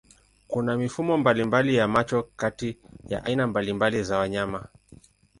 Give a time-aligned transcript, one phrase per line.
[0.47, 4.67] Kuna mifumo mbalimbali ya macho kati ya aina mbalimbali za wanyama.